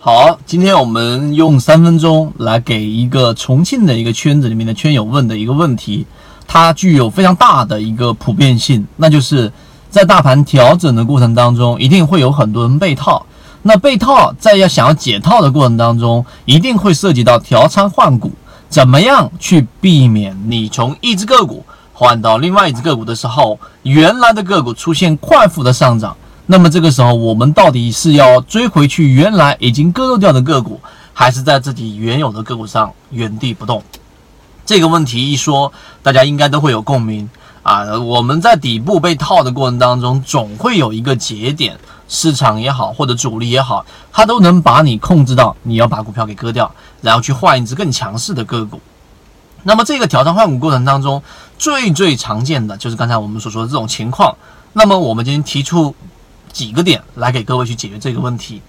[0.00, 6.06] 好，今天我们用三分钟来给一个重庆的一个圈子里面的圈友问的一个问题，
[6.46, 9.52] 它具有非常大的一个普遍性，那就是
[9.90, 13.26] 在大盘调整的过程当中，一定会有很多人被套。
[13.62, 18.30] 那被套在要想要解套的过程当中，一定会涉及到调仓换股，
[18.68, 26.16] 怎么样去避免你从一只个股换到另外一只个股的时候，原来的个股出现快速的上涨？
[26.50, 30.80] 那么这个时候，我们到底是要追回去原来已经割肉掉的个股，
[31.12, 33.82] 还是在自己原有的个股上原地不动？
[34.64, 35.70] 这个问题一说，
[36.02, 37.28] 大家应该都会有共鸣
[37.62, 37.98] 啊！
[37.98, 41.78] 我们在底部被套的过程当中，总会有一个节点，
[42.08, 48.80] 市场也好，或者主力也好，它都能把你控制到你要把股票给割掉，然后去换一只更强势的个股。
[49.64, 51.22] 那么这个调仓换股过程当中，
[51.58, 54.34] 最最常见的就是刚才我们所说的这种情况。
[54.72, 55.94] 那么我们今天提出。
[56.58, 58.60] 几个点来给各位去解决这个问题。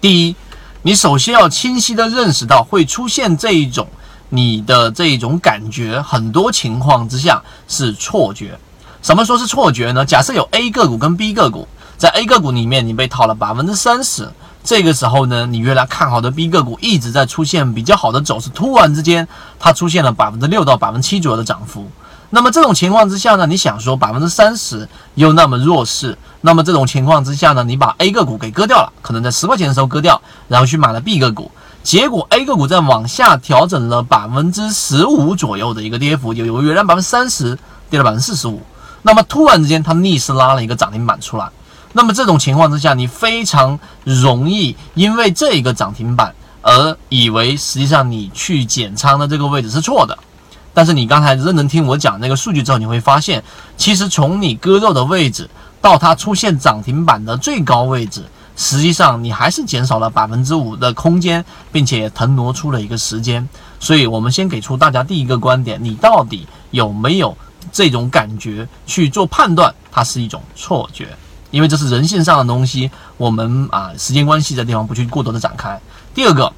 [0.00, 0.36] 第一，
[0.82, 3.88] 你首先要清晰的认识到会出现这一种
[4.28, 8.56] 你的这一种感觉，很多情况之下是错觉。
[9.02, 10.04] 什么说是错觉呢？
[10.04, 11.66] 假设有 A 个股跟 B 个股，
[11.98, 14.30] 在 A 个股里面你被套了百分之三十，
[14.62, 19.26] 这个时候呢，你原来看好的 B 个股一直在出现比较好的走势，突然之间
[19.58, 21.90] 它出现了百分之六到百分之七左右的涨幅。
[22.32, 31.50] 那么这种情况之下呢，你想说百分之三十又那么弱势，那么这种情况之下呢，你把 A 个股给割掉了，可能在十块钱的时候割掉，然后去买了 B 个股，
[31.82, 37.58] 结果 A 个股在往下调整了百分之十五左右的一个跌幅，有有原来百分之三十
[37.90, 38.62] 跌了百分之四十五，
[39.02, 41.48] 那么突然之间它逆势拉了一个涨停板出来，
[41.92, 50.16] 那么这种情况之下，你非常容易因为这一个涨停板而以为实际上你去减仓的这个位置是错的。
[50.80, 53.44] 但是你刚才认真听我讲那个数据之后，你会发现，
[53.76, 55.46] 其实从你割肉的位置
[55.78, 58.24] 到它出现涨停板的最高位置，
[58.56, 63.46] 实际上你还是减少了百分之五的空间，并且腾挪出了一个时间。
[63.78, 67.36] 所以，我们先给出大家第一个观点：你到底有没有
[67.70, 69.74] 这种感觉去做判断？
[69.92, 71.08] 它是一种错觉，
[71.50, 72.90] 因为这是人性上的东西。
[73.18, 75.78] 我们啊，时间关系的地方不去过多的展开。
[76.14, 76.50] 第二个。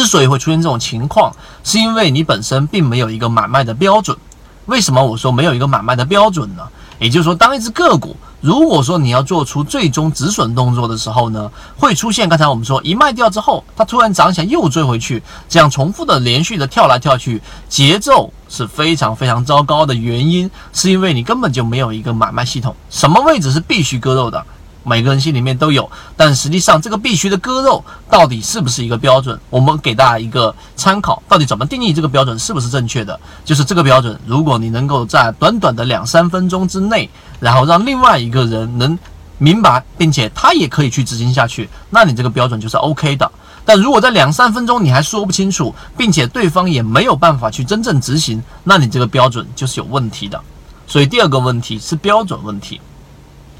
[0.00, 1.30] 之所以会出现这种情况，
[1.62, 4.16] 是因为你本身并没有一个买卖的标准。
[4.64, 6.62] 为什么我说没有一个买卖的标准呢？
[6.98, 24.42] 也就是说，当一只个股，如果说你要做出最终止损动作的时候呢，会出现刚才我们说一卖掉之后，它突然涨起来又追回去，这样重复的连续的跳来跳去，节奏是非常非常糟糕的原因，是因为你根本就没有一个买卖系统，什么位置是必须割肉的。
[24.82, 29.38] 每个人心里面都有，但实际上这个必须的割肉到底是不是一个标准？
[29.50, 33.18] 我们给大家一个参考，到底怎么定义这个标准是不是正确的？
[33.44, 37.08] 就是这个标准，如果你能够在短短的两三分钟之内，
[37.38, 38.98] 然后让另外一个人能
[39.36, 43.30] 明白，并且他也可以去执行下去，那你这个标准就是 OK 的。
[43.64, 50.40] 但如果在两三分钟你还说不清楚，并且对方也没有办法去真正执行，那你这个标准就是有问题的。
[50.86, 52.80] 所以第二个问题是标准问题，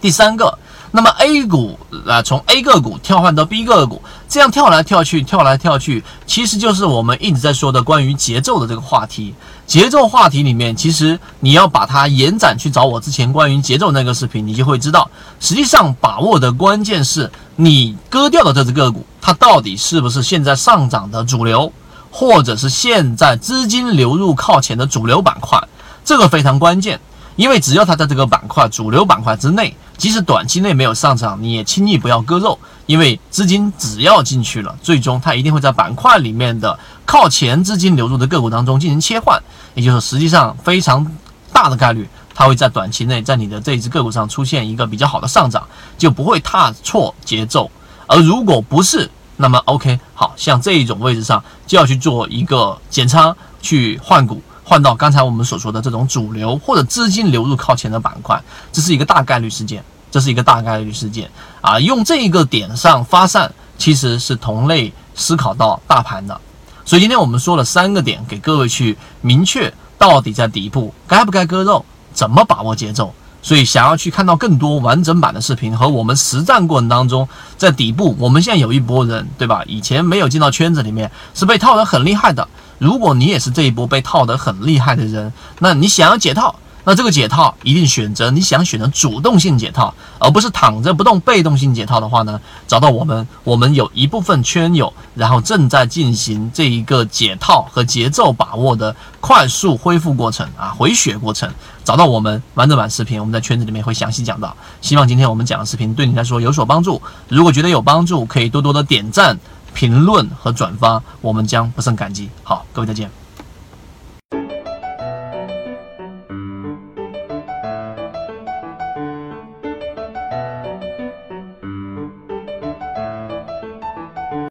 [0.00, 0.58] 第三个。
[0.90, 9.34] 那么 A 股啊，从 A 个股跳换到 B 个股，这样跳来跳去，跳来跳去，其实就是我们一直在说的关于节奏的这个话题。
[9.66, 15.10] 节奏话题里面，其实你要把它延展去找我之前关于节奏那个视频，你就会知道，
[15.40, 21.72] 实际上把握的关键是你割掉的这只个股，它到底是不是现在上涨的主流，
[22.10, 25.60] 或者是现在资金流入靠前的主流板块，
[26.04, 27.00] 这个非常关键。
[27.34, 32.58] 因为只要它在这个板块主流板块之内，即使短期内没有上涨，你也轻易不要割肉。
[32.86, 39.42] 因为资金只要进去了，最终它一定会在板块里面的靠前资金流入的个股当中进行切换，
[39.74, 41.04] 也就是实际上非常
[41.52, 45.66] 大的概率，它会在短期内在你的这一只个股上出现一个比较好的上涨，
[45.98, 47.68] 就不会踏错节奏。
[48.06, 54.40] 而如果不是，那么 OK，好像这一种位置上就要去做一个减仓，去换股。
[54.68, 61.78] 换到刚才我们所说的这种主流或者资金流入靠前的板块，这是一个大概率事件，这是一个大概率事件啊！
[61.78, 66.40] 用这一个点上发散，其实是同类思考到大盘的。
[66.84, 73.14] 所以今天我们说了三个点，给各位去明确到底在底部该不该割肉，怎么把握节奏。
[73.42, 79.62] 所以想要去看到更多完整版的视频和我们实战过程当中，在底部我们现在有一波人，对吧？
[79.68, 82.48] 以前没有进到圈子里面，是被套得很厉害的。
[82.78, 101.50] 如果你也是这一波被套得很厉害的人，那你想要解套，那这个解套一定选择你想选择主动性解套，而不是躺着不动被动性解套的话呢，找到我们，我们有一部分圈友，然后正在进行这一个解套和节奏把握的快速恢复过程啊，回血过程。
[101.82, 104.56] 找到我们完整版视频，我们在圈子里面会详细讲到。
[104.80, 107.00] 希望今天我们讲的视频对你来说有所帮助。
[107.28, 109.38] 如果觉得有帮助，可以多多的点赞、
[109.76, 112.30] 评论和转发，我们将不胜感激。
[112.42, 113.10] 好，各位再见。